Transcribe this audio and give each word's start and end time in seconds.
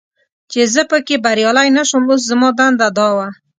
چې 0.51 0.61
زه 0.73 0.81
پکې 0.91 1.15
بریالی 1.25 1.69
نه 1.77 1.83
شوم، 1.89 2.03
اوس 2.09 2.21
زما 2.29 2.49
دنده 2.59 2.87
دا 2.97 3.07
وه. 3.17 3.27